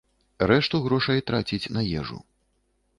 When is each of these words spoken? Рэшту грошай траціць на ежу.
Рэшту 0.51 0.81
грошай 0.87 1.23
траціць 1.29 1.63
на 1.77 1.81
ежу. 2.03 2.23